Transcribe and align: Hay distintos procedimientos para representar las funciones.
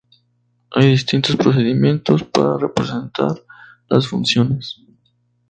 Hay 0.71 0.89
distintos 0.89 1.35
procedimientos 1.35 2.23
para 2.23 2.57
representar 2.57 3.43
las 3.87 4.07
funciones. 4.07 4.81